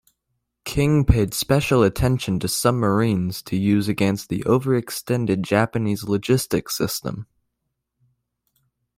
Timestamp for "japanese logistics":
5.43-6.75